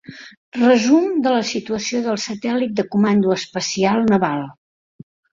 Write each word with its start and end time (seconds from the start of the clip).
Resum 0.59 1.03
de 1.25 1.33
la 1.33 1.41
situació 1.49 1.99
del 2.07 2.17
Satèl·lit 2.23 2.73
de 2.79 2.85
comando 2.95 3.35
espacial 3.35 4.01
naval. 4.07 4.41